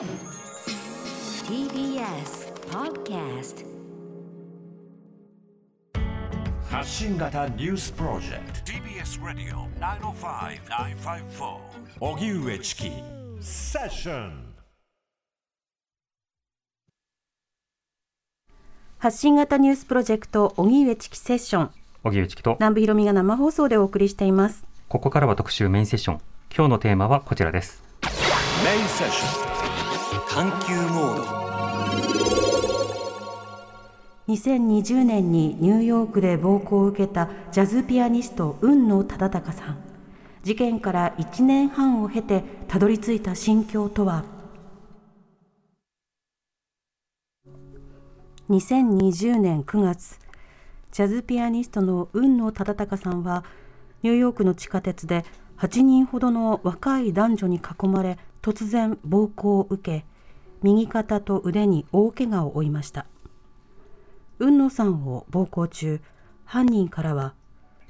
[0.00, 0.08] TBS
[2.70, 3.66] Podcast
[6.70, 8.72] 発信型ニュースプロジェクト。
[8.72, 11.58] TBS ラディオ905-954
[12.00, 12.90] おぎゅうえちき
[13.42, 14.54] セッション
[18.96, 21.70] 発信型ニュースプロジェクト荻上チキセッション。
[22.04, 22.56] 荻上チキと。
[22.58, 24.64] 南部ひろみが生放送でお送りしています。
[24.88, 26.20] ここからは特集メインセッション。
[26.56, 27.84] 今日のテーマはこちらです。
[28.64, 29.49] メインセッション
[30.28, 31.22] 探求モード。
[34.26, 39.78] 2020年にニューヨークで暴行を受けたジャズピアニスト雲野忠敬さん。
[40.42, 44.24] 事件から1年半を経てたどり着いた心境とは
[48.48, 50.18] ？2020年9月
[50.90, 53.44] ジャズピアニストの雲野忠敬さんは
[54.02, 55.24] ニューヨークの地下鉄で
[55.58, 60.04] 8人ほどの若い男女に囲まれ突然暴行を受け
[60.62, 63.06] 右肩と腕に大怪我を負いました。
[64.38, 66.00] 雲野さんを暴行中
[66.44, 67.34] 犯人からは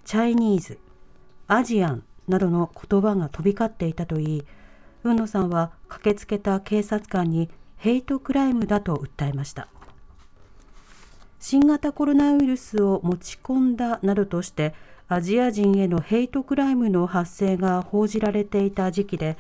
[0.05, 0.78] チャイニーズ
[1.47, 4.44] アジアンなどの言葉が飛び交っていたといい
[5.02, 9.69] 雲野さんは駆けつけた警察官にヘイトクライムだと訴えました。
[11.39, 14.74] 新型コロナウイルスを持ち込んだなどとして
[15.08, 19.39] アジア人へのヘイトクライムの発生が報じられていた時期で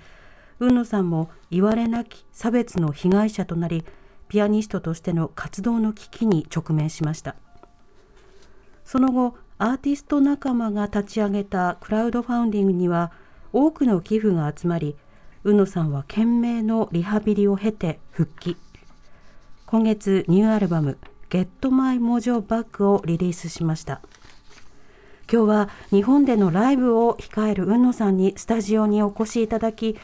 [0.60, 3.82] 雲野さんも言われなき差別の被害者となり
[4.28, 7.34] ピアニストとしての活動の危機に直面しました。
[8.84, 13.10] その後アーティスト仲間が立ち上げたクラウドファウンディングには
[13.52, 14.96] 多くの寄付が集まり
[15.44, 18.56] 宇野さんは懸命のリハビリを経て復帰。
[19.64, 20.98] 今月ニューアルバム
[21.30, 24.02] 「ゲットマイモジョバックをリリースしました。
[25.32, 29.96] 今日は日本でのライブを控える雲野さんにスタジオにお越しいただき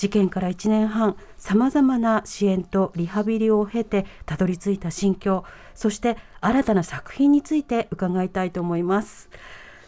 [0.00, 9.28] 事件から1年半さまざまな支援とリハビリを経てたどり着いた心境そして新たな作品について伺いたいと思います。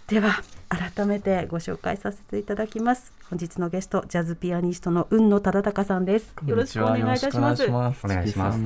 [0.08, 3.14] では改めてご紹介させていただきます。
[3.30, 6.34] 本日のゲストジャズピアニストの雲野忠敬さんです。
[6.44, 7.64] よろしくお願いいたします。
[7.64, 7.72] お
[8.06, 8.62] 願いします。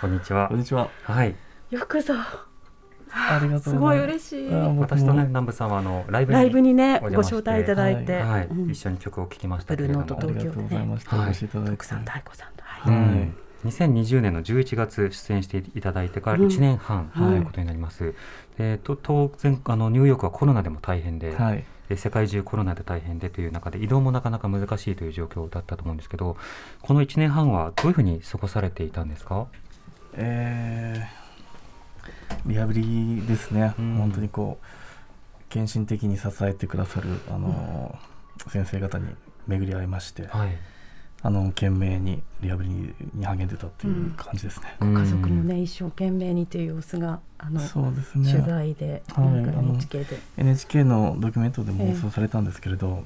[0.00, 0.48] こんにちは。
[0.48, 0.90] こんにちは。
[1.04, 1.36] はい。
[1.70, 2.14] よくぞ
[3.12, 3.78] ありがとうす。
[3.78, 4.48] ごい嬉しい。
[4.50, 8.70] 私とね南部さんはあのライブライブにねご招待いただいて、はい、うん。
[8.70, 10.04] 一緒に曲を聴きましたけれども。
[10.04, 11.26] ブルーノートありがとうございました、はい。
[11.28, 12.94] お越しいただいて徳さん大子さんと、はい。
[12.94, 13.36] うん。
[13.64, 17.36] 2020年の11月出演していただいてから1年半とうん。
[17.36, 18.14] いうことになります。
[18.56, 21.64] でと当然あのニューヨークはコロナでも大変で、はい。
[21.88, 26.36] で世界中コロナで大変でという中で移動もなかなか難しいという状況だったと思うんですけど
[26.82, 29.46] この1年半はどういうふうに過ごされていたんですか？
[30.12, 31.27] えー、
[32.46, 33.96] リハビリですね、うん。
[33.96, 37.98] 本当にこう献身的に支えてくださるあの、
[38.48, 39.06] 先生方に
[39.46, 40.56] 巡り合いまして、はい、
[41.22, 48.32] あの懸命にリハビリに励んでたっていう感じですね、ご家族のね一生懸命にという様子があの、そうですね。
[48.32, 49.26] 取材で、はい。
[49.26, 50.18] NHK で。
[50.36, 53.04] NHK のドキュメントでも放送されたんですけれど、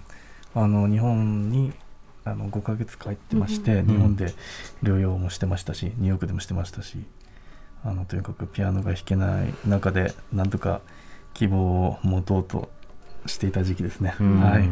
[0.55, 1.73] あの日本に
[2.25, 3.87] あの5ヶ月帰ってまして、うん。
[3.87, 4.33] 日本で
[4.83, 6.99] 療養もしてましたしニューヨークでもしてましたし
[7.85, 10.81] あのとにかくピアノが弾けない中でなんとか
[11.35, 12.71] 希望を持とうと
[13.27, 14.41] していた時期ですね、うん。
[14.41, 14.71] はい。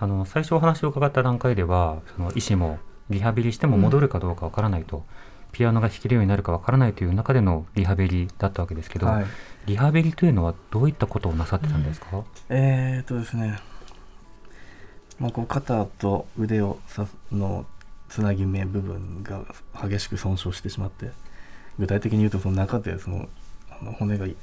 [0.00, 2.78] あの最初お話を伺った段階ではその医師も
[3.10, 5.04] リハビリしても戻るかどうかわからないと、
[5.52, 9.24] ピアノが弾けるようになるかわからないという中でのリハビリだったわけですけど、はい。
[9.66, 13.58] リハビリというのはどういったことをなさってたんですか、えー、っとですね、
[15.18, 17.66] まあ、こう肩と腕をさの
[18.08, 19.44] つなぎ目部分が
[19.82, 21.10] 激しく損傷してしまって
[21.78, 23.28] 具体的に言うとその中でその
[23.70, 24.36] あの骨がい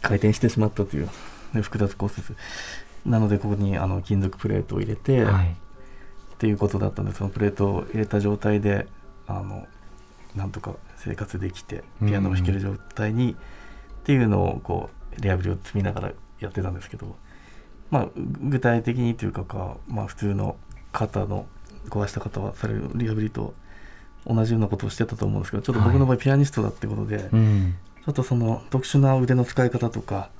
[0.00, 1.08] 回転してしまったという
[1.54, 2.36] で複雑骨折。
[3.04, 5.56] なのでここにあの金属プレートを入れて、はい。
[6.34, 8.88] っていうことだったのでそのプレートを入れた状態で
[9.28, 9.66] あの
[10.34, 13.36] なんとか生活できてピアノを弾ける状態に、
[14.00, 17.16] っていうのをこうリハビリを積みながらやってたんですけど、
[17.90, 20.56] まあ、ぐ具体的にというかか、まあ、普通の
[20.90, 21.46] 肩の
[21.88, 23.54] 壊した方はされるリハビリと
[24.26, 27.74] 同じようなことをしてたと思うんですけどちょっと僕の場合ピアニストだってことで、うん。
[28.04, 30.30] ちょっとその特殊な腕の使い方とか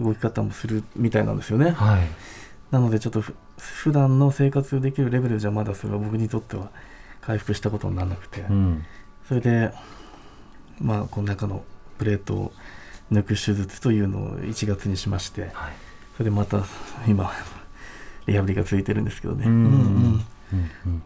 [0.00, 1.70] 動き方もするみたいなんですよね。
[1.70, 2.06] はい。
[2.70, 6.70] なのでちょっとふ普段の生活できるレベルじゃまだそれは僕にとっては
[7.20, 8.84] 回復したことにならなくて、うん。
[9.28, 9.72] それで
[10.80, 11.62] まあこの中の
[11.98, 12.52] プレートを
[13.12, 15.72] 抜く手術というのを1月にしましてはい。
[16.16, 16.64] それでまた
[17.06, 17.32] 今
[18.26, 19.44] リハビリが続いてるんですけどね。
[19.46, 19.62] うんうん。
[19.62, 20.24] うん
[20.86, 21.02] うん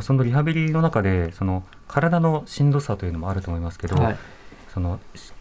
[0.00, 4.18] そのリハビリの中でその体のしんどさというのもあると思いますけど、はい。
[4.72, 5.32] そのし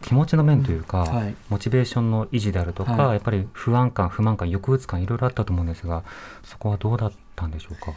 [0.00, 1.34] 気持ちの面というか、はい。
[1.48, 3.14] モチベーションの維持であるとか、はい。
[3.14, 6.04] やっぱり不安感不満感抑うつ感いろいろあったと思うんですが
[6.42, 7.92] そこはどうだったんでしょうか、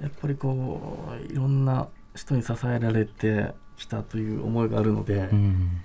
[0.00, 5.80] やっぱりこういろんな人に支えられてきたという思いがあるので、うん。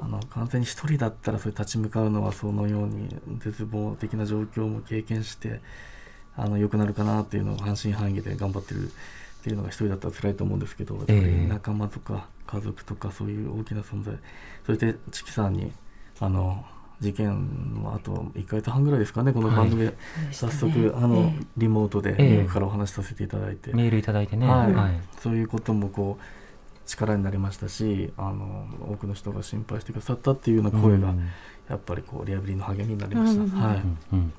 [0.00, 3.08] あの完全に一人だったらそれ立ち向かうのはそのように
[3.38, 5.60] 絶望的な状況も経験して
[6.36, 8.90] あの良くなるかなっていうのを半信半疑で頑張ってるっ
[9.42, 11.20] ていうのが一人だったら辛いと思うんですけどやっぱええ。
[11.20, 14.14] り仲間とか家族とかそういう大きな存在
[14.66, 15.72] そしてチキさんに
[16.20, 16.64] あの
[17.00, 19.94] 事件のあと1ヶ月半ぐらいですかねこの番組で
[20.32, 22.22] 早速、あのリモートでええ。
[22.24, 24.72] ニューヨークからお話しさせていただいて、メールいただいてね、はい。
[24.72, 25.00] はい。
[25.20, 31.28] そういうこともこう力になりましたしあの多くの人が心配してくださったっていうような声が、うん。
[31.68, 33.42] やっぱりこうリハビリの励みになりました。
[33.42, 33.50] うん。
[33.50, 34.32] はい、うんうん。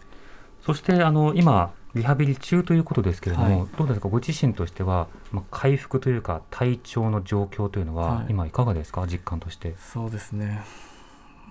[0.66, 3.70] そしてあの今リハビリ中ということですけれども、はい。
[3.78, 4.10] どうですか？
[4.10, 8.26] ご自身としては、まあ、回復というか体調の状況というのは、はい。
[8.30, 9.08] 今いかがですか？
[9.08, 9.76] 実感として。
[9.80, 10.62] そうですね。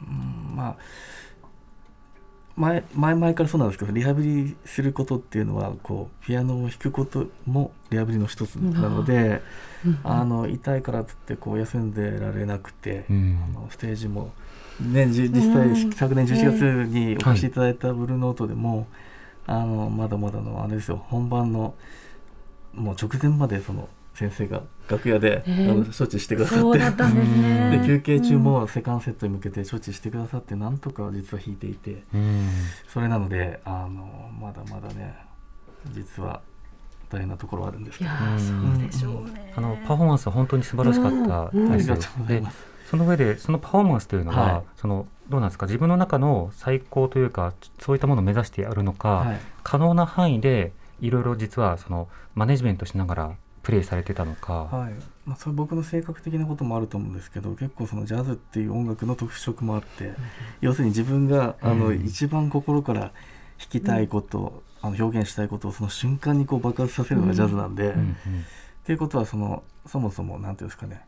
[0.06, 0.76] うん、まあ
[2.54, 9.42] 前前々からそうなんですけどリハビリすることっていうのはこうピアノを弾くこともリハビリの一つなので、
[10.02, 13.40] あの痛いからっつってこう休んでられなくて、うん。
[13.56, 14.32] あのステージも、
[14.80, 18.88] ね、じ実際、うん昨年11月にお越しいただいたブルーノートでも、
[19.48, 21.04] あのまだまだのあれですよ。
[21.08, 21.74] 本番の
[22.74, 25.72] もう直前までその先生が楽屋で、えー。
[25.72, 26.78] あの処置してくださって。
[26.78, 27.78] ですね。
[27.80, 32.48] で休憩中もセカンドセットに向けて処置してくださってなんとか実は弾いていてうん。
[32.88, 35.16] それなのであのまだまだね
[35.92, 36.42] 実は
[37.08, 38.10] 大変なところはあるんですけど。
[38.10, 39.54] いやーそうでしょうね。
[39.56, 41.72] あのパフォーマンスは本当に素晴らしかったうん。
[41.72, 41.94] ですよ。
[41.94, 42.67] ありがとうございでます。
[42.88, 44.62] その上でそのパフォーマンスというのは、はい。
[44.76, 49.40] そのどうなんですか自分の中の最高というかそういったものを目指してやるのか、はい。
[49.62, 54.64] 可能な範囲でいろいろ実はそのマネジメントしながらプレイされてたのか。
[54.64, 54.94] はい。
[55.26, 60.14] まあ、それ僕の性格的なこともあると思うんですけど結構そのジャズっていう音楽の特色もあって、
[60.62, 62.06] 要するに自分があの、うん。
[62.06, 63.12] 一番心から弾
[63.68, 67.98] きたいこと、あの表現したいことをその瞬間にこう爆発させるのがジャズなんで、っうん。
[67.98, 68.16] うん。
[68.86, 71.02] ていうことはそのそもそも何ていうんですかね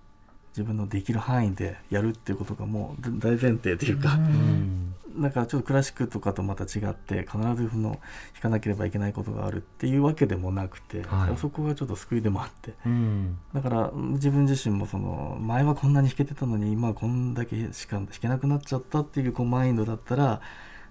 [0.60, 4.94] 自分のできる範囲でやるっていうことがもう大前提というか、うん。
[5.18, 7.98] だからちょっとクラシックとかとまた違って必ずその
[8.34, 11.36] 弾かなければいけないことがあるっていうわけでもなくて、はい。
[11.38, 12.74] そこがちょっと救いでもあって。
[12.84, 13.38] うん。
[13.54, 20.42] だから自分自身もその前はこんなに弾けてたのに今はこんだけしか弾けなくなっちゃったっていうこうマインドだったら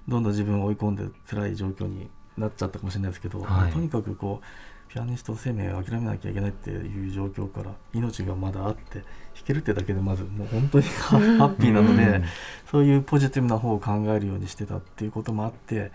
[0.08, 3.72] どんどん自分を追い込んで辛い状況になっちゃったかもしれないですけど、はい。
[3.72, 4.46] とにかくこう
[4.90, 9.04] ピアニスト生命を諦めなきゃいけないっていう状況から命がまだあって弾
[9.46, 12.24] けるってだけでまずもう本当にハ ハッピーなので、うん。
[12.72, 15.92] そういうポジティブな方を考えるようにしてたっていうこともあって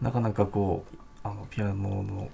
[0.00, 2.30] なかなかこうあのピアノの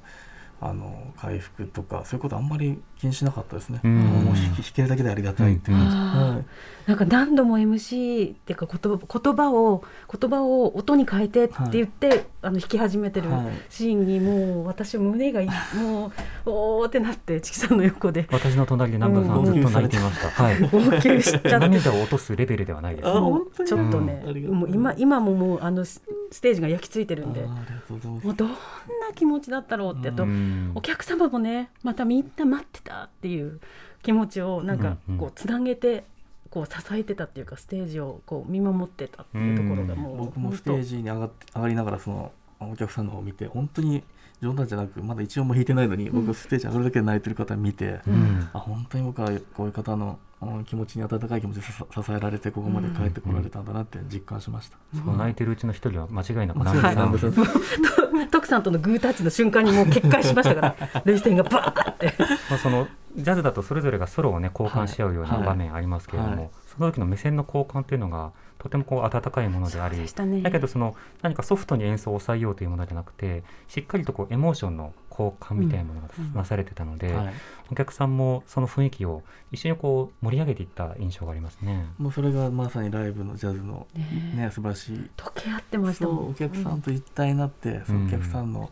[0.65, 3.81] あの回復とかそういうことあんまり気にしなかったですね。
[3.83, 3.99] うん。
[3.99, 5.85] もう弾けるだけでありがたいっていううん。
[5.89, 6.45] はい。
[6.89, 9.83] なんか何度も MC っていうか言葉言葉を
[10.21, 13.47] 言葉を音に変えてって言って、あの弾き始めてるはい。
[13.71, 16.13] シーンにもう私胸がい も
[16.47, 18.29] うおーってなってチキさんの横で。
[18.31, 20.45] 私の隣で南波さうんんずっと泣いていました。
[20.45, 20.61] はい。
[20.61, 21.59] 号泣しちゃって。
[21.59, 23.09] 涙を落とすレベルではないです。
[23.09, 23.69] あもう本当に。
[23.69, 24.55] ちょっとね、うん。
[24.61, 26.01] もう今今ももうあのス
[26.31, 27.41] ステージが焼き付いてるんで。
[27.41, 27.47] う
[28.25, 28.55] もうどんな
[29.15, 33.61] 気持ちだったろうってあと、うんお客様もねまたみんな待ってたっていう
[34.03, 36.05] 気持ちをなんかこうつなげて
[36.51, 44.03] こう支えてたっていうかステージをこう見守ってたっていうところがもう僕もステージに上がって上がりながらそのお客さんの方を見て本当に
[44.43, 48.51] 冗談じゃなくまだ一応も弾いてないのに、僕ステージ上がるだけで泣いてる方見て、うん。
[48.53, 50.19] あ本当に僕はこういう方のうん
[50.65, 54.77] 気持ちに温かい気持ちで支支えられてここまで帰ってこられたんだなって実感しました。
[54.95, 58.29] そう泣いてるうちの一人は間違いなく間南波さん。
[58.29, 62.15] 徳さんとのグータッチの瞬間にもう決壊 しましたから涙腺がバーって。
[62.51, 66.51] まあそのジャズだとそれぞれがソロをね交換し合うようなはい場面ありますけれども、はい。
[66.67, 68.33] その時の目線の交換っていうのが
[68.63, 70.43] とてもこう温かいものでありね。
[70.43, 77.35] だけどその何かソフトに演奏を抑えようというものじゃなくてしっかりとこうエモーションの交換みたいなものがうんなされてたので、はい。
[77.73, 81.87] お客さんもその雰囲気を一緒にこう盛り上げていった印象がありますね。
[81.99, 85.11] もうそれがまさにライブのジャズのねね素晴らしい。
[85.17, 88.71] 溶け合ってましたもんそうお客さんと一体になって、そうんのお客さんの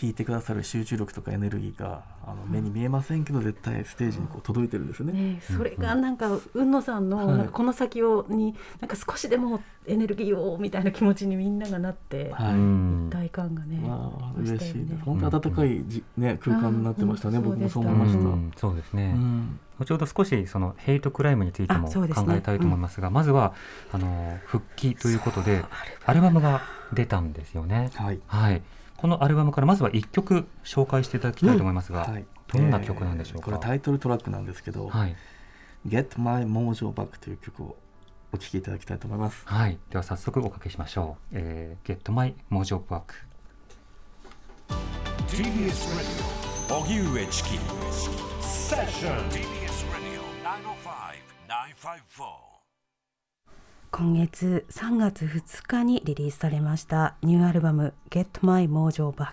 [0.00, 5.12] 聞いてくださる集中力とかエネルギーがあの目に見えませんけど絶対ステージにこう届いてるんですよね。
[5.12, 7.26] ね、それがなんか雲野さんはい。
[7.26, 12.52] のなんかこの先をになんか少しでもエネルギーをみたいな気持ちにみんながなってはい。
[12.54, 15.04] うん一体感がね、まあ嬉しいです。
[15.04, 17.36] 本当温かいじ、ね空間になってましたね。
[17.36, 17.44] うん。
[17.44, 18.18] 僕もそう思いました。
[18.20, 18.52] うん。
[18.56, 19.60] そうですね、うん。
[19.80, 23.54] 後ほど少しそのヘイトクライムについても考えたいと思いますがまずは
[23.92, 25.62] あの復帰ということで
[26.06, 27.90] アルバムが出たんですよね。
[27.94, 28.20] はい。
[28.26, 28.62] はい、
[29.00, 32.26] このアルバムからまずは1曲紹介していただきたいと思いますが、はい。
[32.52, 33.46] どんな曲なんでしょうか？
[33.50, 35.16] えーこれタイトルトラックなんですけど、はい、
[35.88, 37.76] Get My Mojo Back という曲を
[38.32, 39.42] お聴きいただきたいと思います。
[39.46, 41.32] はい、では早速おかけしましょう。
[41.32, 43.02] えー、Get My Mojo Back
[45.28, 45.88] TBS
[46.68, 46.76] Radio.
[46.82, 47.58] 荻上チキ
[48.42, 50.20] セッション TBS Radio
[51.48, 52.49] 905-954
[53.92, 59.32] 今月3月2日にリリースされましたニューアルバム「Get My Mojo Back」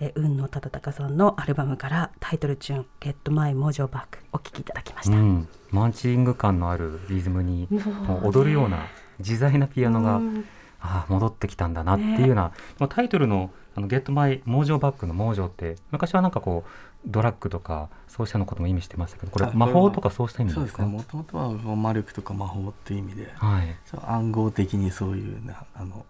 [0.00, 8.86] え運野忠敬さんのアルバムからタイトルチューン「Get My Mojo Back」お聴きいただきました、うん、マーチング感のあるリズムにもう踊るような
[9.20, 10.44] 自在なピアノが、うん。
[10.78, 16.64] ああ戻ってきたんだなっていうような、まあタイトルの「あの Get My モージョバック」の「モージョ」って昔はなんかこ
[16.95, 20.86] うドラッグとかそうしたのことも意味してましたけどこれあ魔法とかそうした意味ですすね。
[20.86, 23.76] もともとは魔力とか魔法っていう意味ではい。
[24.02, 26.04] 暗号的にそういうなあの、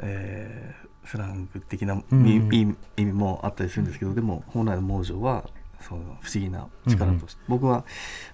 [0.00, 2.48] えースラング的な意うん。
[2.48, 5.44] 味,、意味もあったりするんですけどでも本来の盲女は
[5.80, 7.84] その不思議な力として、僕は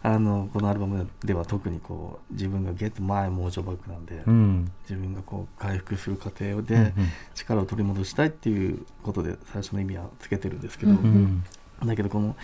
[0.04, 4.72] あのこのアルバムでは特にこう自分が「Get My 盲女バック」なんで、うん。
[4.88, 6.92] 自分がこう回復する過程でうんうん。
[7.34, 11.44] 力を取り戻したいっていうことで最初の意味はつけてるんですけど、うんうん
[11.84, 12.37] だけどこの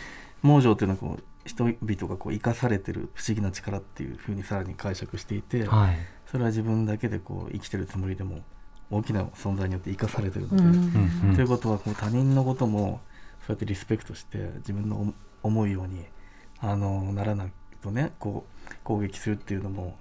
[0.42, 5.96] 盲女っていうのはこう人々がこう生かされてる不思議な力っていうふうにさらに解釈していて、はい。
[6.30, 8.40] それは自分だけでこう生きてるつもりでも
[8.90, 11.34] 大きな存在によって生かされてるので、うん。
[11.36, 13.00] ということはこう他人のことも
[13.46, 16.04] そうやってリスペクトして自分の思うように
[16.60, 19.96] あのならないとねこう攻撃するっていうのも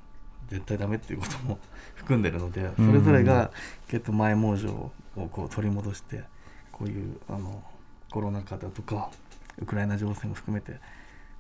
[0.49, 1.59] 絶対ダメっていうことも
[1.95, 3.51] 含んでるのでそれぞれが
[3.89, 4.91] ゲット前盲女を
[5.31, 6.23] こう取り戻して
[6.71, 7.63] こういうあの
[8.11, 9.09] コロナ禍だとか
[9.59, 10.79] ウクライナ情勢も含めて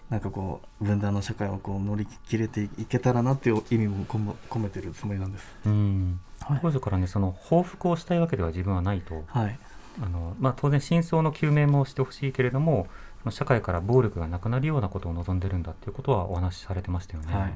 [0.09, 5.47] なんかこう分断の社会をこう乗り切れていけたらなっていう意味も込めてるつもりなんです。
[5.65, 9.57] うんはい当初からねその報復をしたいわけでは自分はないとはい、
[10.03, 12.87] あの、まあ、当然真相の究明もしてほしいけれども
[13.23, 17.33] まあ社会から暴力がなくなるようなことを望んでるんだっていうことはお話しされてましたよね。
[17.33, 17.53] はい、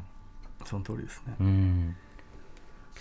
[0.65, 1.35] その通りですね。
[1.39, 1.95] うん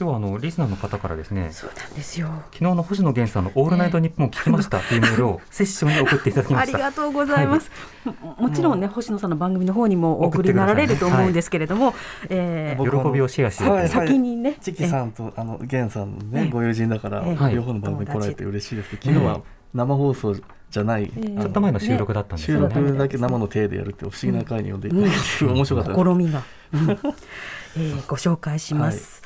[0.00, 2.28] 今日はあのリスナーの方からですねそうなんですよ。
[2.52, 6.78] 昨日の星野源さんの「オールナイトニッポン」を聞きましたというメールをセッションに送っていただきまありした。
[6.78, 7.70] がとうございます。
[8.22, 11.94] ももちろんね、星野さんの番組の方にもお送りになられると思うんですけれども、
[12.28, 13.64] えー僕喜びをシェアして。
[13.64, 13.88] いはい。
[13.88, 17.54] 先にね、チキさんとあのゲンさんのね、ええご友人だから、ええ。
[17.56, 18.76] 両方の番組来られて嬉しい。
[18.76, 19.40] ですけど、昨日は
[19.74, 22.74] 生放送じゃない、ええあちょっと前の収録だったんです収よね。
[22.74, 24.90] 録だけ生の体でやるって不思議な回に呼んでい。
[24.92, 25.10] ただい。
[25.10, 26.04] て、面白かったです。
[26.04, 26.42] 試みが、
[26.72, 26.90] うん
[27.76, 29.22] えーご紹介します、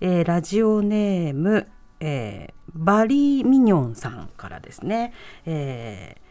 [0.00, 1.66] えーラジオネーム、
[2.00, 5.12] えーバリーミニョンさんからですね、
[5.46, 6.24] えー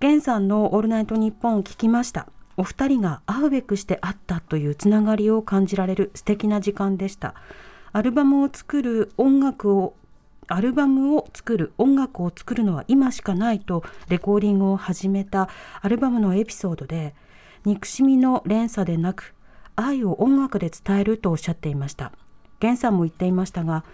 [0.00, 2.26] ゲンさんの「オールナイトニッポン」を聞きました。
[2.56, 7.34] お二人が会うべくして会ったというつながりを感じられる素敵な時間でした。
[7.92, 9.94] アルバムを作る音楽を
[10.48, 15.48] アルバムを作る音楽を作るのは今しかないとレコーディングを始めた
[15.80, 17.14] アルバムのエピソードで
[17.64, 19.34] 憎しみの連鎖でなく
[19.76, 22.12] 愛を音楽で伝えるとおっしゃっていました。
[22.60, 23.84] 源さんも言っていましたが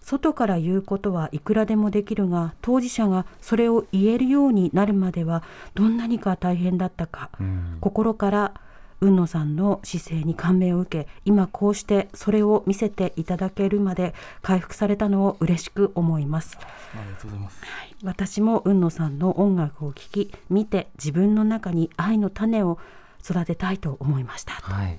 [0.00, 5.42] 外から言うことはいくらでもできるが当事者がそれを言えるようになるまでは
[5.74, 7.76] どんなにか大変だったか、うん。
[7.80, 8.54] 心から
[9.00, 16.58] 雲野さんの姿勢に感銘を受け今こうしてそれを見せていただけるまで回復されたのを嬉しく思います。
[16.58, 17.60] ありがとうございます。
[18.02, 22.78] 私も雲野さんの音楽を聴き見て自分の中に愛の種を
[23.22, 24.54] 育てたいと思いました。
[24.54, 24.98] はい。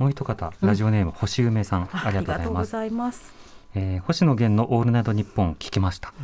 [0.00, 3.20] もう一方、ラジオネーム、星梅さん、あありりがとうございます。
[3.20, 3.34] ます。
[3.74, 6.14] えー星野源のオールナイトニッポン聞きました。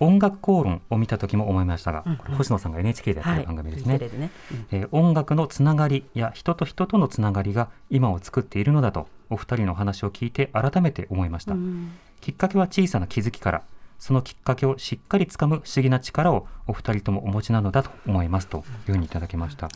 [0.00, 2.16] 音楽口論を見た時も思いましたが、うん。
[2.16, 3.94] これ星野さんが NHK でやってる番組ですね。
[3.94, 4.30] E テレでね。
[4.72, 11.92] えー音楽のつながりや人と人とのつながりが今を作っているのだとお二人の話を聞いて改めて思いました、うん。
[12.20, 13.62] きっかけは小さな気づきから
[14.00, 19.68] そのきっかけをしっかりつかむ不思議な力をお二人ともお持ちなのだと思いますというふうにいただきました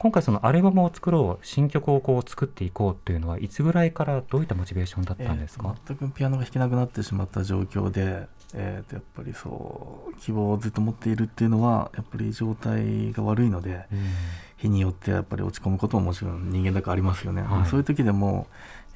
[0.00, 13.84] 今回そのアルバムを作ろう新曲をこう作っていこうというのはいつぐらいからどういったモチベーションだったんですか、えー全くピアノが弾けなくなってしまった状況で、えーとやっぱりそう希望をずっと持っているっていうのはやっぱり状態が悪いので、
[14.56, 17.66] 日によってやっぱり落ち込むことももちろん人間だからありますよね、はい。
[17.66, 18.46] そういう時でも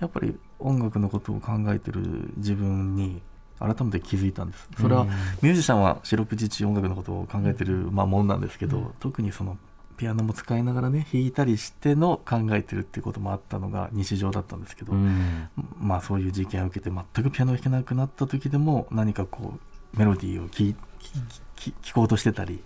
[0.01, 2.01] やっぱり音楽のことを考えてる
[2.39, 3.21] 自分に
[3.59, 4.71] 改めて気づいたんです。
[4.81, 5.09] それはうん。
[5.09, 9.59] ミュージシャンは四六時中音楽のことを考えてる、まあ、もんなんですけど、特にその
[9.97, 15.49] ピアノも使いながらね弾いたりしての考えてるっていうこともあったのが日常だったんですけど、うん
[15.79, 19.55] まあそういう事件を受けて全くピアノが弾けなくなった時でも何かこ
[19.95, 22.63] うメロディーを聴こうとしてたり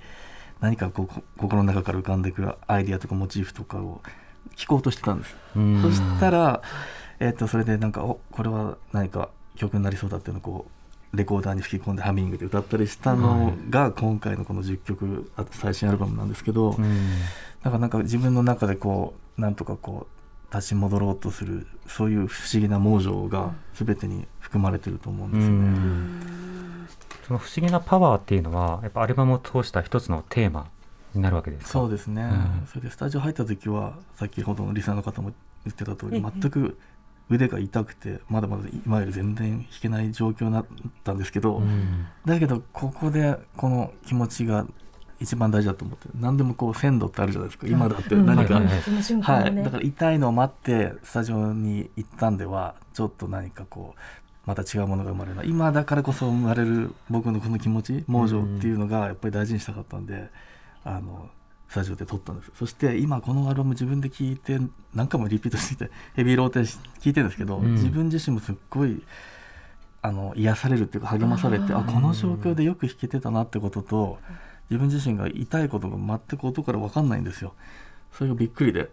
[0.60, 4.00] 何かこうこ心の中から浮かんでくるアイディアとかモチーフとかを
[4.56, 5.36] 聞こうとしてたんです。
[5.56, 6.62] うんそしたら、
[7.20, 10.77] えっとそれでなんかおこれは何か曲になりそうだっていうのをこう
[11.14, 17.10] レコーダーに吹き込んでハミングで歌ったりしたのが今回のこの10曲あ最新アルバムなんですけど、うん。
[17.62, 20.06] だからなんか自分の中でこうなんとかこ
[20.50, 25.58] う立ち戻ろうとするそういう不思議なモージョが全てに含まれてると思うんうですよね。
[25.68, 26.88] ん。
[27.26, 30.68] その不思議なパワーっていうのはやっぱアルバムを通した一つのテーマ
[31.14, 31.70] になるわけですか？
[31.70, 32.66] そうですね、うん。
[32.66, 35.32] それでスタジオ入った時は先ほどのリスナーの方も
[35.64, 36.78] 言ってた通りええ全く
[37.30, 40.66] 腕が痛くてまだまだ今より全然弾けない状況だっ
[41.04, 42.06] たんですけど、うん。
[42.24, 44.66] だけどここでこの気持ちが
[45.20, 48.26] 一番大事だと思って何でもこう鮮度ってあるじゃないですか今だってうん。
[48.26, 54.00] 何か、はいはいだから痛いのを待ってスタジオに行ったんではちょっと何かこう
[54.46, 55.44] また違うものが生まれるな。
[55.44, 60.30] 今だからこそ生まれる僕のこの気持ち盲情っていうのがやっぱり大事にしたかったんで、
[60.84, 61.28] あの
[61.68, 64.58] スタジオで撮ったんですそして今このアルバム自分で聴いて
[64.94, 67.72] 何回もリピートしててヘビーローテーション聴いてるんですけど、うん。
[67.74, 69.02] 自分自身もすっごい
[70.00, 74.18] あの癒されるっていうか励まされてあこの状況でよく弾けてたなってことと
[74.70, 77.54] 自分自身が痛いことが全く音から分かんないんですよ。
[78.12, 78.88] それがびっくりで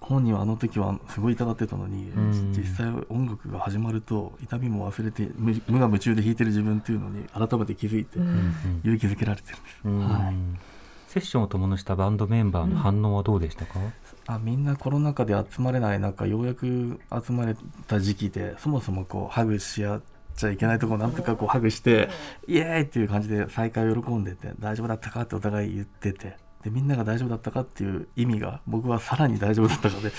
[0.00, 2.52] 本人はあの時はすごい痛がってたのに、うん。
[2.56, 8.26] 実際音楽が始まると痛みも忘れて無無我夢中で弾いてる自分っていうのに改めて気づいてうん。
[8.26, 8.80] うん。
[8.84, 10.08] 勇気づけられてるんです、うん。
[10.08, 10.73] はい
[11.14, 13.78] セッションを共にしたバンドメンバーの反応はどうでしたか、
[14.26, 17.54] あみんなコロナ禍で集まれない中ようやく集まれ
[17.86, 20.02] た時期でそもそもこうハグし合っ
[20.34, 22.08] ちゃいけないところなんとかこうハグして
[22.48, 30.10] イエーイっていう感じで再会を喜んでて大丈夫だったかってお互い言っててでみんなが大丈夫だったかっていう意味が僕はさらに大丈夫だったかで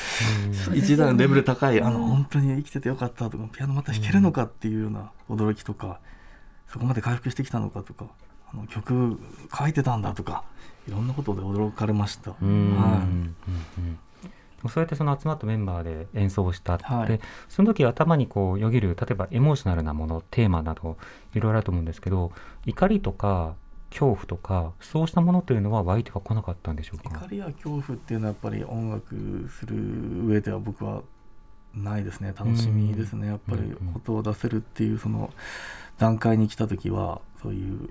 [0.77, 5.99] 一段レベル高いあの本当に生きててよかったとかピアノまた弾けるのかっていうような驚きとか
[6.71, 8.05] そこまで回復してきたのかとか
[8.53, 9.19] あの曲
[9.57, 10.43] 書いてたんだとか
[10.87, 12.31] いろんなことで驚かれました。
[12.31, 13.35] はいうん。
[13.77, 13.99] うん
[14.67, 17.19] そうやってその集まったメンバーで演奏をしたって、はい。
[17.49, 20.97] その時頭にこうよぎる例えばエモーショナルなものテーマなど
[21.35, 22.31] いろいろあると思うんですけど
[22.65, 23.53] 怒りとか
[23.91, 27.15] 恐怖とかそうしたものというのは湧いてはこなかったんでしょうか？
[27.15, 29.75] 怒りや恐怖っていうのはやっぱり音楽する
[30.25, 31.03] 上では僕は
[31.75, 32.33] ないですね。
[32.35, 35.29] 楽しみですね、やっぱり音を出せるっていうその
[35.99, 37.89] 段階に来た時はそういう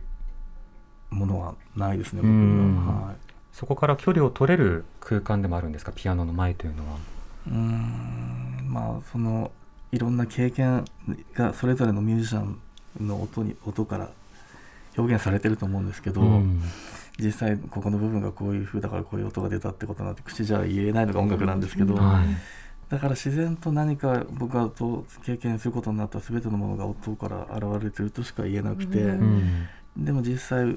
[1.15, 2.75] ものはないですね僕うん。
[2.75, 3.17] には、はい、
[3.53, 5.93] そこから距離を取れる空間でもあるんですか？
[5.93, 6.99] ピアノの前というのは。
[7.47, 8.67] うーん。
[8.69, 9.51] まあその
[9.93, 10.85] いろんな経験
[11.35, 12.59] がそれぞれのミュージシャン
[13.01, 14.11] の音に音から
[14.97, 16.63] 表現されてると思うんですけど、うん。
[17.19, 22.27] 実際ここの部分がこういう風だからこういう音が出たってことなんて口じゃ言えないのが音楽なんですけど、はい。
[22.89, 30.77] だから自然と何か僕がと経験することになった全てのものが音から現れてるとしか言えなくて、うんうんでも実際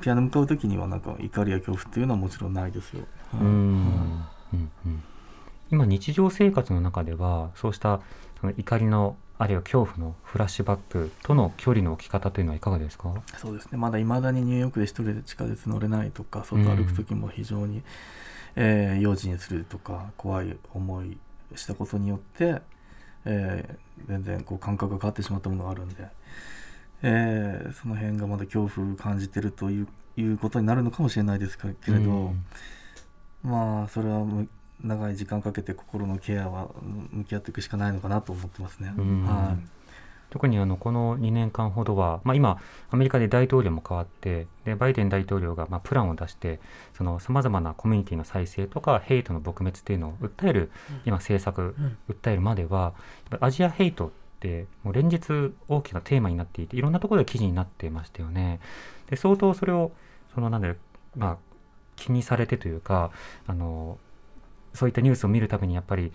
[0.00, 3.04] ピアノ向かう時にはなんか怒りや恐怖っていうのはもちろんないですよ。
[3.32, 3.40] はい。
[3.40, 3.46] うん。
[3.48, 5.02] うんうん。
[5.70, 8.00] 今日常生活の中ではそうした
[8.40, 13.14] その怒りのあるいは恐怖のフラッシュバックとの距離の置き方というのはいかがですか？
[13.36, 13.78] そうですね。
[13.78, 17.82] まだいまだにニューヨークで一人で地下鉄乗れないとか外歩く時も非常に、
[18.54, 21.18] えー用心にするとか怖い思い
[21.54, 22.62] したことによって、
[23.24, 26.06] えー全然こう感覚が変わってしまったものがあるんで、
[27.08, 32.44] えーその辺がまだ恐怖を感じてるといういうことになるのかもしれないですけれど、うん。
[33.42, 34.48] まあそれはむ
[34.82, 38.92] 長い時間かけて心のケアはうん向き合っていくしかないのかなと思ってますね。
[38.96, 39.24] うん。
[39.24, 39.76] はい。
[40.30, 42.58] 特にあのこの2年間ほどは、まあ、今
[42.90, 46.60] アメリカで大統領も変わってでバイデン大統領がまあプランを出して
[46.94, 50.70] さまざまなコミュニティの再生とかヘイトの撲滅っていうのを訴える
[51.04, 51.76] 今政策、
[52.08, 52.92] 訴えるまではやっ
[53.30, 54.25] ぱりアジアヘイトって
[54.84, 58.60] もう連日大きなテーマになっていていろんなところで記事になってましたよね。
[59.10, 59.92] で相当それを
[60.34, 60.78] そのなんだろう
[61.16, 61.36] まあ
[61.96, 63.10] 気にされてというか
[63.46, 63.98] あの
[64.74, 66.12] そういったニュースを見るためにやっぱり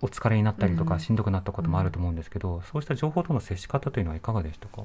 [0.00, 4.82] お疲れになったりとか、うんしんどくなったこともあると思うんですけど、そうした情報との接し方というのはいかがでしたか？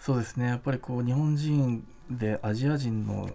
[0.00, 0.46] そうですね。
[0.46, 3.30] やっぱりこう日本人でアジア人の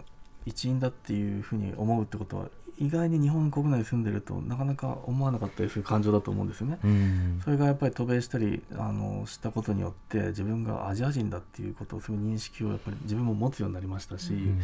[0.46, 2.48] 一員だっていうふうに思うってことは
[2.78, 6.78] 意外に日本国内に住んでるとなかなか思わなかったりする感情だと思うんですよね。
[6.84, 14.60] うんそれがやっぱり渡米したりあのしたことによって自分がアジア人だっていうことをすぐ認識をやっぱり自分も持つようになりましたし、うん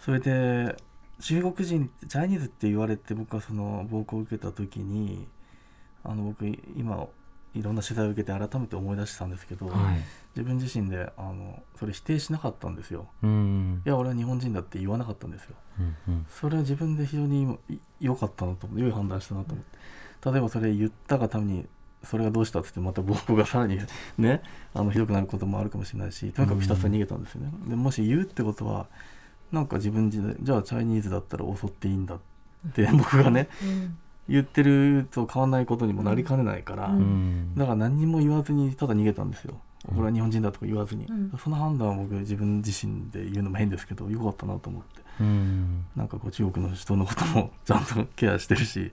[0.00, 0.76] それで
[1.20, 5.26] 中国人チャイニーズって言われて僕はその暴行を受けた時に
[6.02, 6.44] あの僕
[6.76, 7.06] 今
[7.54, 10.00] いろんな取材を受けて改めて思い出したんですけど、はい
[10.36, 13.06] 自分自身であのそれ否定しなかったんですよ。
[13.22, 15.54] うんいや俺は日本人だって言わなかったんですよ。
[15.78, 21.66] うんうんそれは自分で非常にい良かったなと思って良い判断したなと思って例えばそれ言ったがために
[22.02, 23.78] それがどうしたっつってまた暴行がさらに
[24.18, 24.42] ね
[24.74, 27.52] あのひどくなることもあるかもしれないしとにかくひたすら逃げたんですよね。
[27.68, 28.88] でもし言うってことは
[29.52, 32.20] なんか自分自でじゃあチャイニーズだったら襲っていいんだっ
[32.72, 36.98] て僕がねうん言ってると変わんないことにもなりかねないから、うん。
[36.98, 39.60] うんだから何にも言わずにただ逃げたんですよ。
[39.92, 41.32] 俺は日本人だとか言わずに、うん。
[41.42, 45.02] その判断は僕自分自身で言うのも変ですけどよかったなと思って。
[45.20, 45.84] うん。
[45.94, 48.92] なんかこう中国の人のこともちゃんとケアしてるし、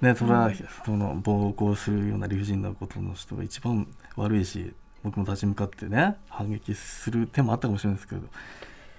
[0.00, 0.50] ね、それは
[0.84, 4.72] その暴行するような理不尽なことの人が一番悪いし
[5.04, 8.22] 僕も立ち向かってね反撃する手もあったかもしれないですけど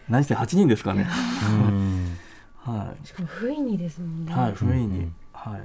[0.07, 1.07] 何せ8人ですからね。
[1.49, 2.17] うん。
[2.59, 3.07] はい。
[3.07, 4.33] しかも不意にですもんね。
[4.33, 5.15] はい、不意に、うん
[5.49, 5.61] はい。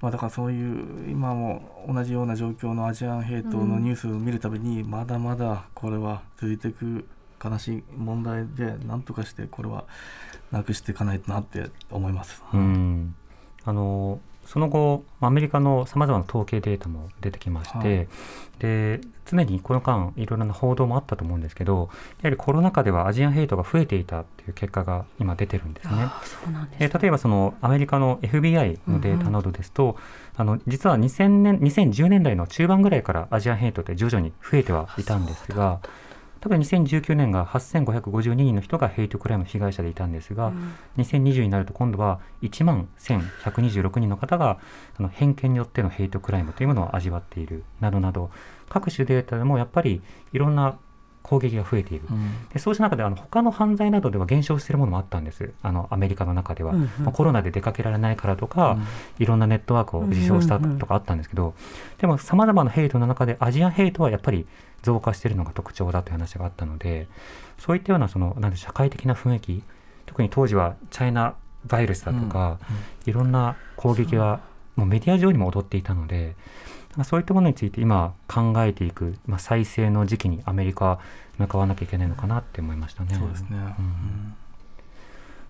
[0.00, 7.08] まあ、だからそういう今も同じような状況のアジアンヘイトのニュースを見るたびに、まだまだこれは続いていく
[7.42, 9.84] 悲しい問題で何とかしてこれは
[10.52, 12.42] なくしていかないとなって思います。
[12.52, 13.14] うん
[13.64, 18.08] あのその後アメリカのさまざまな統計データも出てきまして、はい。
[18.58, 21.90] で常にこの間いろいろな報道もあったと思うんですけど
[22.22, 25.94] やはりコロナ禍ではアジアンヘイトが増えていたっていう結果が今出てるんですね。
[25.96, 26.38] です、
[26.78, 29.96] えー例えばそのアメリカの FBI のデータなどですと、
[30.36, 35.80] あの実は2000年2010年代の中盤ぐらいからアジアンヘイトって徐々に増えてはいたんですが
[36.46, 40.52] 多分2019年が8552人の人がヘイトクライム被害者でいたんですが、
[40.96, 44.60] 2020になると今度は1万1126人の方が
[44.96, 48.30] あの偏見によってのヘイトクライムというものを味わっているなどなど
[48.68, 50.78] 各種データでもやっぱりいろんな
[51.24, 52.06] 攻撃が増えている。
[52.08, 52.48] うん。
[52.52, 55.52] でそうした中であの他の犯罪などでは減少しているものもあったんです。
[55.60, 56.88] あのアメリカの中では、うんうん。
[57.02, 58.84] まあコロナで出かけられないからとか、うん。
[59.18, 61.54] いろんなネットワークを自称したとかあったんですけど、
[61.98, 64.46] でもさまざまなヘイトの中でアジアンヘイトはやっぱり
[64.86, 67.08] 増加しているのが特徴だという話があったので
[67.58, 69.62] そういったようなそのなんで社会的な雰囲気
[70.06, 71.34] 特に当時はチャイナ
[71.66, 72.60] バイルスだとか、
[73.06, 74.38] いろんな攻撃が
[74.76, 76.36] もうメディア上にも踊っていたので
[76.94, 81.00] まあそういったものについて今考えていく、まあ、再生の時期にアメリカは
[81.38, 83.16] 向かわなきゃいけないのかなって思いましたね。
[83.18, 83.48] そうですね。
[83.50, 84.34] うん。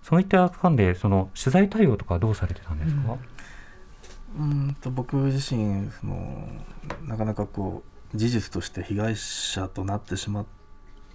[0.01, 3.17] そういった間でその取材対応とかはどうされてたんですか、
[4.39, 4.49] うん。
[4.49, 6.47] うんと僕自身その
[7.05, 10.45] なかなかこう事実として被害者となってしまっ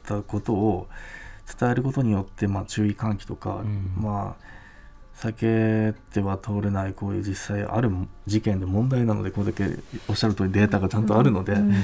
[0.05, 0.89] たことを
[1.59, 3.93] 伝えることによって、まあ、注意喚起とか、うん。
[3.97, 4.53] まあ
[5.15, 7.91] 避けては通れないこういう実際ある
[8.27, 11.75] 事件で問題なのでこれだけおっしゃる通りデータがちゃんとあるので、うん。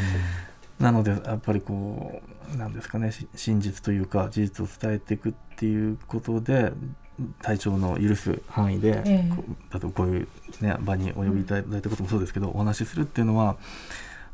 [0.81, 2.23] なのでやっぱりこ
[2.55, 6.73] うなんですかねし真実というか事実を伝えていくっていうことで
[7.43, 9.33] 体調の許す範囲で、ええ。
[9.35, 10.29] こう例えばこういう、
[10.61, 13.57] ね、場にお呼びいただいたこともそうですけど、お話しするっていうのは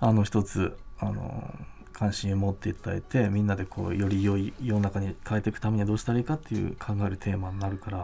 [0.04, 1.50] あの一つあの
[1.94, 7.98] 関心を持っていただいてみんなでこうより良い世の中に変えていくためにはどうしたらいいかっていう考えるテーマになるから、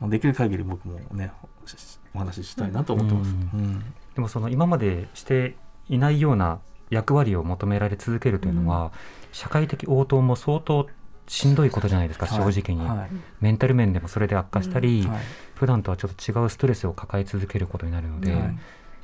[0.00, 1.30] まあ、できる限り僕もね
[1.66, 3.30] しお話ししたいなと思ってます。
[3.30, 3.80] うんうん。
[4.14, 5.56] でもその今までして
[5.88, 6.60] いないような
[6.90, 8.92] 役割を求められ続けるというのは、
[9.32, 10.88] 社会的応答も相当
[11.26, 13.10] しんどいことじゃないですか、正直に、はい。
[13.40, 15.18] メンタル面でもそれで悪化したり、はい。
[15.54, 18.58] 普段とはちょっと違うストレスを抱え続けることになるので、はい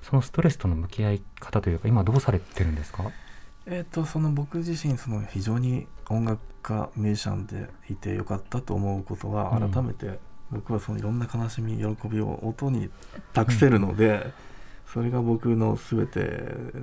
[0.05, 3.11] そのストレスとの向き合い方というか今どうされてるんですか？
[3.67, 9.71] えー、とその僕自身その非常に音楽家ミュージシャンでいてよかったと思うことはうん。
[9.71, 10.19] 改めて
[10.51, 12.91] 僕はそのいろんな悲しみ喜びを音に
[13.33, 14.33] 託せるので、
[14.93, 16.21] それが僕の全て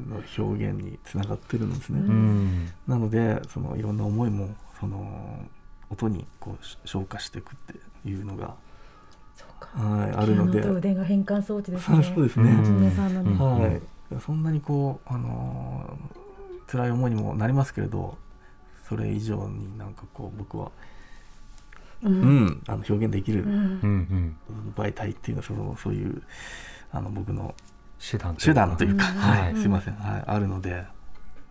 [0.10, 2.00] の表現につながってるんですね。
[2.00, 2.74] うん。
[2.88, 5.46] なのでそのいろんな思いもその
[5.92, 8.56] 音にこうし消化していくっていうのが、
[9.74, 10.60] はい、あるので。
[10.62, 12.04] ピアノと腕が変換装置ですそうね。
[12.16, 12.52] そうですね。
[12.52, 13.82] うんはい、
[14.20, 16.22] そんなにこう、あのー
[16.72, 18.18] 辛い思いにもなりますけれど
[18.88, 20.72] それ以上になんかこう僕は、
[22.02, 22.46] ううん。
[22.46, 23.50] んあの表現できるうん。
[23.50, 24.74] うんうん。
[24.76, 26.22] 媒体っていうのはそのそういう
[26.92, 27.54] あの僕の
[28.00, 29.18] 手段手段というか、うん。
[29.18, 29.54] はい。
[29.54, 29.62] うん。
[29.62, 30.86] すいません、はい、あるので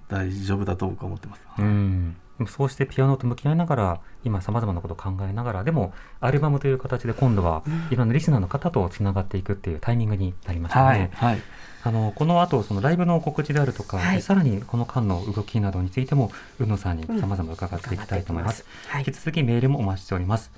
[0.08, 1.42] 大丈夫だと僕は思ってます。
[1.58, 2.16] うん、
[2.48, 11.10] そうしてピアノと向き合いながら今さまざまなことを考えながらでもアルバムという形で今度はいろんなリスナーの方とつながっていくっていうタイミングになりましたね。
[11.14, 11.42] はい、はい、
[11.82, 18.64] あのこの後そのライブの告知であるとか、はいさらにこの間の動きなどについても宇野さんにさまざま伺っていきたいと思います。
[18.88, 20.50] はい引き続きメールもお待ちしております。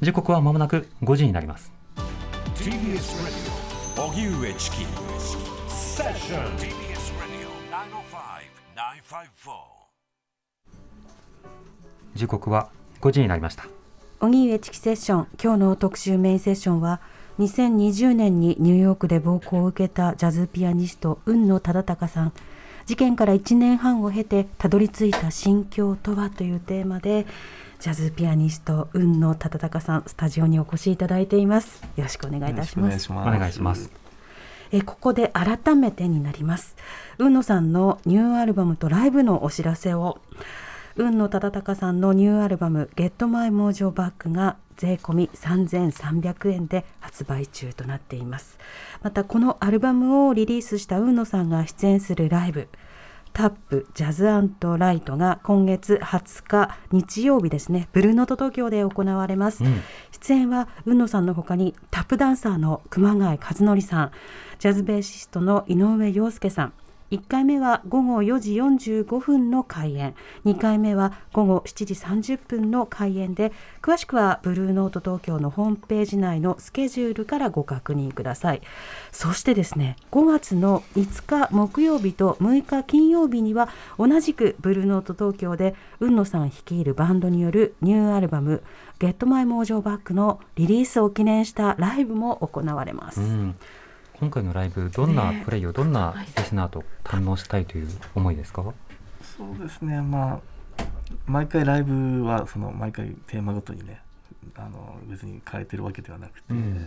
[0.00, 1.72] 時刻はまもなく5時になります。
[2.56, 3.64] TBS Radio
[3.96, 4.86] 荻上チキ
[5.68, 7.48] セッション TBS Radio
[8.74, 9.73] 905-954
[12.14, 12.68] 時刻は
[13.00, 13.66] 5時になりました。
[14.20, 17.00] 荻上チキセッション今日の特集メインセッションは
[17.38, 22.32] 2020年にニューヨークで暴行を受けたジャズピアニスト雲野忠敬さん。
[22.86, 27.26] 事件から1年半を経てたどり着いた心境とはというテーマで
[27.80, 31.82] ジャズピアニスト雲野忠敬さんスタジオにお越しいただいています。
[31.96, 33.10] よろしくお願いいたします。
[33.10, 33.90] お願いします。
[34.70, 36.76] えここで改めてになります。
[37.18, 40.18] 雲野さんのニューアルバムとライブのお知らせを
[40.96, 48.60] 雲野忠敬さんのニューアルバム「ゲットマイモージョバックが税込み3300円で発売中となっています。
[49.02, 52.68] またこのアルバムをリリースした雲野さんが出演するライブ
[53.32, 54.22] タップジャズ
[54.78, 64.10] ライトが今月20日日曜日ですねブルーノート東京で行われます、うん出演は雲野さんの他にタップダンサーの熊谷和則さん
[64.58, 66.72] ジャズベーシストの井上陽介さん。
[67.10, 70.14] 1回目は午後4時45分の開演。
[70.44, 78.62] 2回目は午後7時30分の開演で詳しくはブルーノート東京のホームページ内のスケジュールからご確認ください。
[79.12, 88.62] そしてですね5月の5日木曜日と6日金曜日には同じくブルーノート東京で雲野さん率いるバンドによるニューアルバム
[88.98, 93.20] 「ゲットマイモージョーバックのリリースを記念したライブも行われます。
[93.20, 93.54] うん。
[94.20, 98.72] 今回のライブどんなプレイをどんなリスナーと堪能したいという思いですか、そ
[99.44, 100.00] うですね。
[100.00, 100.40] まあ
[101.26, 104.00] 毎回ライブはその毎回テーマごとにね
[104.56, 106.86] あの別に変えてるわけではなくて、うん。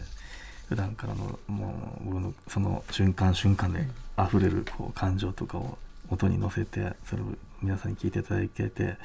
[0.68, 3.88] 普段からのもう僕のその瞬間瞬間で
[4.20, 5.78] 溢れるこう感情とかを
[6.10, 7.26] 音に乗せてそれを
[7.62, 8.98] 皆さんに聞いていただけて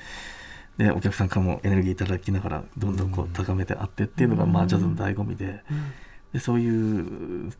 [0.76, 5.62] でお客さんからもエネルギーいただきながらどんどんこう高めてあってっていうのが、まあ、ジャズの醍醐味で
[6.32, 7.52] でそういう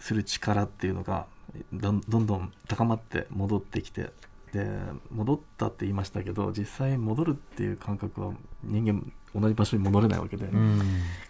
[0.00, 1.26] する力っていうのが
[1.72, 4.10] どんどん高まって戻ってきて
[4.52, 4.66] で
[5.12, 8.32] 戻ったって言いましたけど実際戻るっていう感覚は
[8.64, 10.80] 人間同じ場所に戻れないわけで、うん。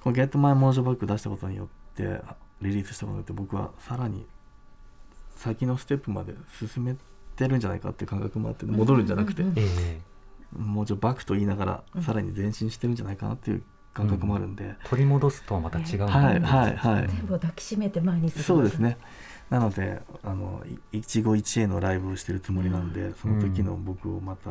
[0.01, 2.23] この「ゲットマイモージョバック出したことによって
[2.63, 4.27] リリースしたことによって僕はさらに
[5.37, 6.97] 先のステップまで進め
[7.37, 10.11] てるんじゃないかっていう感覚もあって戻るんじゃなくて、ええ
[10.57, 18.99] もうちょバックと言いながらさらに前進してるんじゃないかなっていう感覚もあるんで、取り戻すとはまた違うんはいですはいはい全部を抱きしめて前に進むそうですね。
[19.51, 24.51] なのであのい一期一会のライブをしてるつもりなんで、その時の僕をまた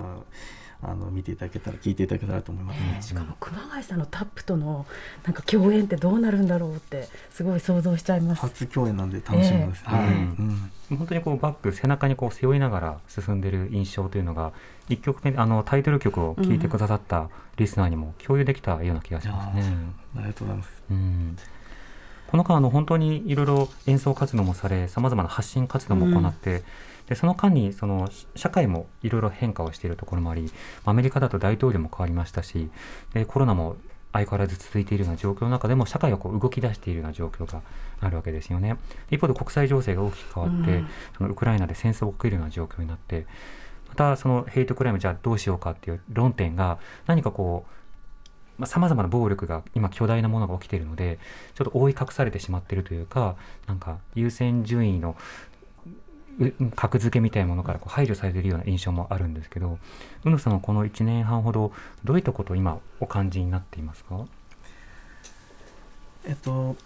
[0.82, 2.98] あの見ていただけたら聞いていただけたらと思いますね。
[3.02, 4.86] しかも熊谷さんのタップとの
[5.26, 8.42] なんか共演ってどうなるんだろうってすごい想像しちゃいます。
[8.42, 9.84] 初共演なんで楽しみです。
[9.84, 14.54] はい、ええうん本当にこうバック背中にこう背負いながら進んでる印象というのが
[14.88, 19.64] 一曲目あのタイトル曲を聴いてくださったリスナーにも共有できたような気がしますね。
[20.16, 20.84] ありがとうございます。
[20.90, 21.38] うん
[22.30, 26.64] この間あの本当にいろいろ演奏活動もされさまざまな発信活動も行って、
[27.08, 30.52] でその間にそのし社会もいろいろ変化をしているところもあり
[30.86, 32.70] アメリカだと大統領も変わりましたし
[33.14, 33.78] でコロナも
[34.14, 37.62] 相変わらず続いているような状況の中でも社会がこう動き出しているような状況が
[38.00, 38.78] あるわけですよね。
[39.10, 40.88] 一方で国際情勢が大きく変わって、うん
[41.18, 43.26] そのウクライナで戦争が起きるような状況になって
[43.88, 47.79] またそのヘイトクライムじゃあどうしようかっていう論点が何かこう
[48.66, 51.20] さまざ、まな暴力が今巨大なものが起きているので
[51.56, 53.36] ちょっと覆い隠されてしまっているというか
[53.68, 55.16] なんか優先順位の
[56.40, 59.78] う格付けみたいなものからこう排除されているような印象もあるんですけど
[60.24, 64.26] 宇野さんはこの1年半ほどどういったことを今お感じになっていますか、
[66.26, 66.78] えっと、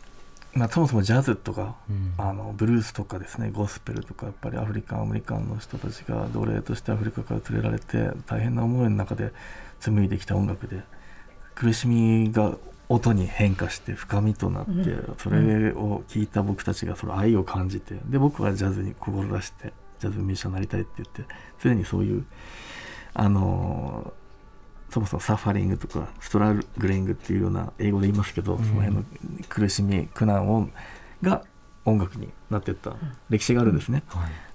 [0.54, 2.14] まあ、そもそもジャズとか、うん。
[2.18, 9.32] あのブルースとかですねゴスペルとかやっぱりアフリカンアメリカンの人たちが奴隷としてアフリカから連れられて大変な思いの中で
[9.80, 10.82] 紡いできた音楽で
[11.56, 12.58] 苦しみが
[12.90, 15.16] 音に変化して深みとなって、うん。
[15.18, 21.24] それを聞いた僕たちがその愛を感じてで僕はジャズに志してジャズミュージシャンになりたいって言って
[21.62, 22.26] 常にそういう
[23.14, 24.14] あの
[24.90, 28.64] そもそもサファリングとかストラグリングっていうような英語で言いますけど、うん。
[28.64, 29.04] その辺の
[29.50, 30.70] 苦しみ苦難を
[31.22, 31.44] が
[31.86, 32.96] 音楽になっていった
[33.30, 34.04] 歴史があるんですね。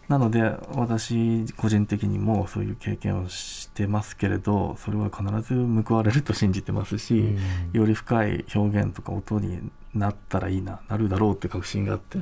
[0.09, 0.41] はいなので
[0.75, 7.79] 私個人的にもそういう経験をしてますけれどそれは必ず報われると信じてますし、うん。
[7.79, 12.19] より深い表現とか音になったらいいななるだろうって確信があって、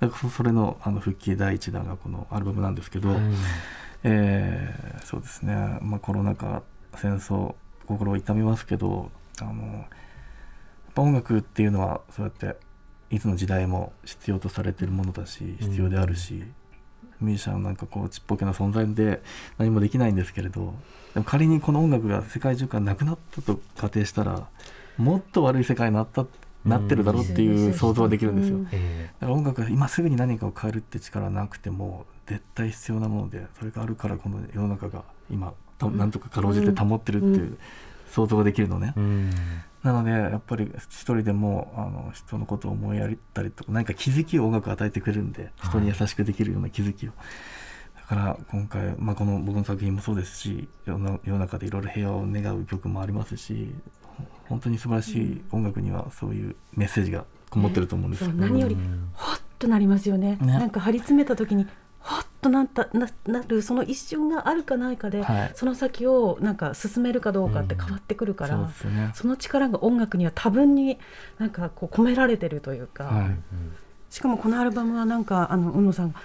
[0.00, 3.34] だからそれのあの復帰第一弾がこのアルバムなんですけど、うん
[4.02, 6.62] えーそうですね、まあ、コロナ禍
[6.96, 7.54] 戦争
[7.86, 9.84] 心を痛みますけどあの
[10.96, 12.56] 音楽っていうのはそうやって
[13.10, 16.42] いつの時代も必要とされてるものだし必要であるし、
[17.20, 19.22] ミュージシャンなんかこうちっぽけな存在で
[19.58, 20.74] 何もできないんですけれど
[21.14, 24.48] でも仮にこの音楽が世界中からなくなったと仮定したら
[24.98, 26.26] もっと悪い世界になった
[26.64, 28.58] なってるだろうっていう想像はできるんですよ。
[29.20, 37.58] だから音楽が今すぐに何かを変えるって力はなくても絶対必要なものでそれがあるからこの世の中が今たなんとかかろうじて保ってるっていうう
[38.10, 38.94] 想像ができるのね、
[39.86, 47.12] なのでやっぱり一人でもあの人のことを思いやったりとか何か気づきを音楽が与えてくれるんで人に優しくできるような気づきを、
[47.94, 53.72] だから今回、まあ、この僕の作品もそうですし世の中でいろいろ平和を願う曲もありますし
[54.02, 59.08] ほ本当に素晴らしい音楽にはそういうメッセージがこもってると思うんですよ、そう何よりうん。
[59.14, 60.36] ほっとなりますよね。
[60.40, 60.46] ね。
[60.58, 61.66] なんか張り詰めた時に
[62.06, 65.52] ほっとなったななるその一瞬があるかないかで、はい。
[65.56, 69.10] その先をなんか進めるかどうかって変わってくるから、そうですよね。
[69.14, 70.98] その力が音楽には多分に
[71.38, 73.36] なんかこう込められてるというか、はい。
[74.08, 76.20] しかもこのアルバムはなんかあの宇野さんが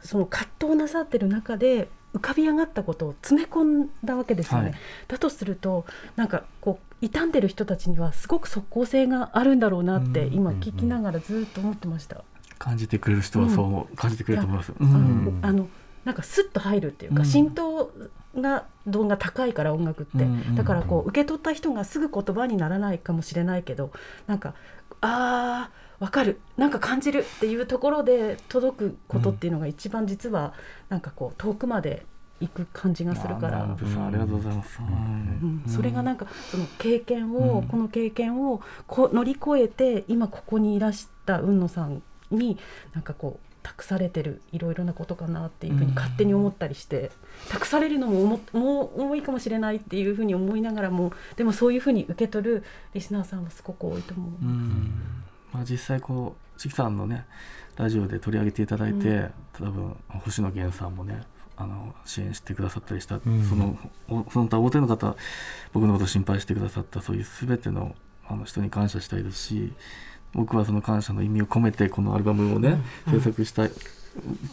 [0.00, 4.70] その葛藤なさってる中で浮かび上がったことを詰め込んだわけですよね。
[4.70, 4.78] はい。
[5.06, 5.84] だとすると
[6.16, 10.34] なんかこう傷んでる人たちにはすごく即効性があるんだろうなってうん。
[10.34, 12.24] 今聞きながらずっと思ってました。
[12.62, 14.74] 感じてくれる人はそう感じてくれると思います、う
[15.42, 15.68] あの
[16.04, 17.26] なんかスッと入るっていうか、うん。
[17.26, 17.92] 浸透
[18.36, 23.92] が度が高いから音楽って、だからこう受け取った人がすぐ言葉にならないかもしれないけど
[24.26, 24.54] なんか
[25.00, 26.40] あーわかる。
[26.56, 30.54] なんか感じるっていうところで届くことっていうのが一番実は
[30.88, 32.04] なんかこう遠くまで
[32.40, 33.62] 行く感じがするから。
[33.62, 34.80] ありがとうございます。
[35.68, 37.68] それがなんかその経験を、うん。
[37.68, 42.58] この経験をこ乗り越えて今ここにいらした海野さんに
[42.94, 47.10] なんかこう託されてるいろいろなことかなっていうふうに勝手に思ったりして、
[47.48, 52.64] 託されるのも重もう重いかもしれないっていうふうに思いながらもでもそういうふうに受け取る
[52.94, 54.30] リスナーさんはすごく多いと思う。
[54.44, 55.02] うん。
[55.52, 57.26] まあ、実際こうチキさんのね
[57.76, 59.32] ラジオで取り上げていただいて、うん。
[59.52, 61.22] 多分星野源さんもね
[61.56, 63.20] あの支援してくださったりした、ん。
[63.48, 65.14] そのおその他大勢の方
[65.72, 67.94] 僕のことを心配してくださったそういう全ての
[68.26, 69.72] あの人に感謝したいですし
[70.34, 72.78] 僕はその感謝の意味を込めてこのアルバムをね、
[73.10, 73.70] 制作したい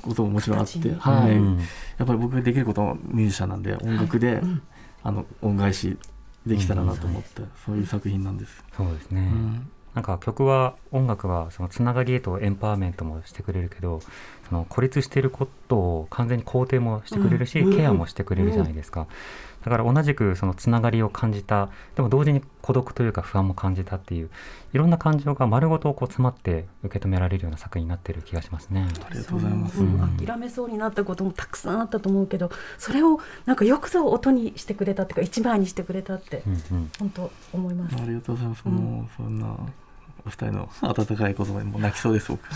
[0.02, 1.58] ことももちろんあって、はい、うん。
[1.98, 4.62] やっぱり僕ができることはミュージシャンなんで音楽で、うん。
[5.02, 5.98] あの恩返し
[6.46, 8.64] できたらなと思って、そういう作品なんです。
[8.76, 9.70] そうですね、うん。
[9.94, 14.02] なんか曲は音楽はそのつながりへとエンパワーメントもしてくれるけど
[14.50, 17.76] その孤立していることを完全に肯定もしてくれるし、うん。
[17.76, 19.08] ケアもしてくれるじゃないですか、
[19.64, 24.30] だから同じくそのつながりを感じたでも同時に孤独というか不安も感じたっていう
[24.74, 28.88] いろんな感情が丸ごとこう詰まって受け止められるような作品になってる気がしますね。
[29.10, 29.78] ありがとうございます。
[29.78, 37.96] そううんうん諦めそうになったこともたくさんあったと思うけどそれをなんかよくぞ音にしてくれたっていうか一枚にしてくれたってうんうん本当思います。
[37.96, 38.62] ありがとうございます。
[38.66, 39.56] うんもうそんな
[40.26, 42.40] お二人の温かい言葉にもう泣きそうです僕。
[42.42, 42.50] こ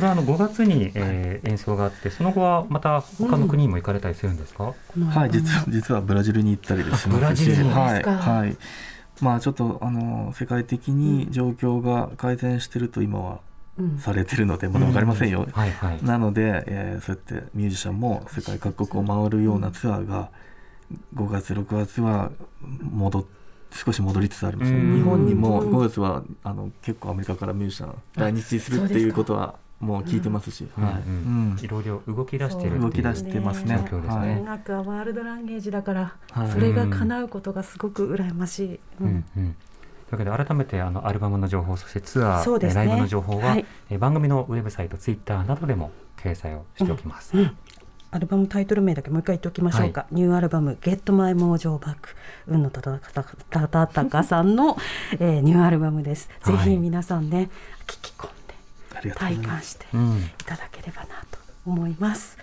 [0.00, 7.70] れはあの5月に、えー演奏があってその後はまた他の国にも行かれたりするんですか、このはい、実は実はブラジルに行ったりですしブラジルに。
[7.70, 8.12] はいですか。
[8.16, 8.56] はい。
[9.20, 13.40] まあちょっとあの世界的に状況が改善してると今は
[13.78, 13.98] うん。
[13.98, 15.46] されてるのでまだわかりませんよ。
[15.52, 16.04] はいはい。
[16.04, 20.30] なので、えーそうやってミュージシャンも世界各国を回るようなツアーが
[21.14, 22.30] 5月6月は
[22.80, 23.24] 戻っ
[23.76, 24.96] 少し戻りつつありますね、うん。
[24.96, 31.00] 日本にもうん5月はあの結構アメリカからミュージシャン来日するっていうことはもう聞いてますし、は
[31.62, 31.68] い。
[31.68, 32.80] ろいろ動き出してるっていう。
[32.80, 33.76] 動き出してますね。
[33.90, 34.20] 状況ですね。
[34.20, 34.38] はい。
[34.38, 36.50] 音楽はワールドランゲージだから、はい。
[36.50, 38.80] それが叶うことがすごく羨ましい。
[39.00, 39.06] うん。
[39.06, 39.56] うんうん。
[40.08, 42.74] というわけで改めてあのアルバムの情報そしてツアー、ね。
[42.74, 43.66] ライブの情報は、はい。
[43.90, 47.36] えー番組のウェブサイトツイッターなどでも掲載をしておきます。
[47.36, 47.56] うん
[48.10, 52.10] アルバムタイトル名だけもう一回言っておきましょうか、ニューアルバム「ゲットマイモージョーバック」
[52.46, 54.76] 運のたたたたたたかさんの、
[55.18, 56.56] えーニューアルバムです、はい。
[56.58, 57.50] ぜひ皆さんね
[57.86, 58.54] 聞き込んで
[58.94, 59.48] ありがとうご体ざいます。
[59.48, 62.38] 感してうんいただければなと思います、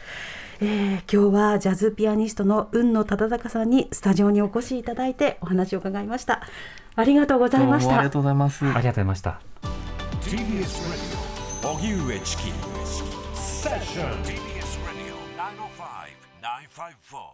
[0.59, 6.41] えー今日はジャズピアニストの運野忠敬さんにスタジオにお越しいただいてお話を伺いました。
[6.95, 7.87] ありがとうございました。
[7.87, 8.65] どうもありがとうございます。
[8.65, 9.39] ありがとうございました。
[10.21, 10.37] TBS
[11.63, 12.43] Radio 荻上チキ
[13.33, 14.42] セッション
[16.73, 17.32] 5, 4.